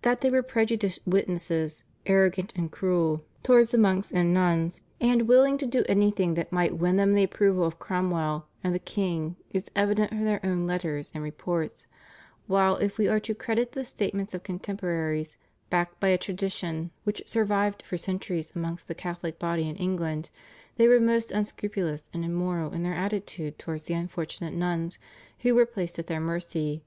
That 0.00 0.22
they 0.22 0.30
were 0.30 0.42
prejudiced 0.42 1.00
witnesses, 1.06 1.84
arrogant 2.06 2.50
and 2.56 2.72
cruel 2.72 3.22
towards 3.42 3.72
the 3.72 3.76
monks 3.76 4.10
and 4.10 4.32
nuns, 4.32 4.80
and 5.02 5.28
willing 5.28 5.58
to 5.58 5.66
do 5.66 5.84
anything 5.86 6.32
that 6.32 6.50
might 6.50 6.78
win 6.78 6.96
them 6.96 7.12
the 7.12 7.22
approval 7.24 7.64
of 7.66 7.78
Cromwell 7.78 8.46
and 8.64 8.74
the 8.74 8.78
king 8.78 9.36
is 9.50 9.70
evident 9.76 10.12
from 10.12 10.24
their 10.24 10.40
own 10.42 10.66
letters 10.66 11.10
and 11.14 11.22
reports, 11.22 11.86
while 12.46 12.76
if 12.76 12.96
we 12.96 13.06
are 13.06 13.20
to 13.20 13.34
credit 13.34 13.72
the 13.72 13.84
statements 13.84 14.32
of 14.32 14.42
contemporaries, 14.42 15.36
backed 15.68 16.00
by 16.00 16.08
a 16.08 16.16
tradition, 16.16 16.90
which 17.04 17.20
survived 17.28 17.82
for 17.82 17.98
centuries 17.98 18.52
amongst 18.56 18.88
the 18.88 18.94
Catholic 18.94 19.38
body 19.38 19.68
in 19.68 19.76
England, 19.76 20.30
they 20.76 20.88
were 20.88 20.98
most 20.98 21.30
unscrupulous 21.30 22.08
and 22.14 22.24
immoral 22.24 22.72
in 22.72 22.82
their 22.82 22.94
attitude 22.94 23.58
towards 23.58 23.82
the 23.82 23.92
unfortunate 23.92 24.54
nuns 24.54 24.98
who 25.40 25.54
were 25.54 25.66
placed 25.66 25.98
at 25.98 26.06
their 26.06 26.18
mercy. 26.18 26.82